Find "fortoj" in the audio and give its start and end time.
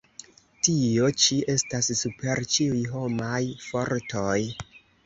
3.71-4.39